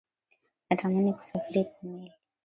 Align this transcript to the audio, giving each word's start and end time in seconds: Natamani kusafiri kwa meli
Natamani 0.69 1.13
kusafiri 1.13 1.63
kwa 1.63 1.89
meli 1.89 2.11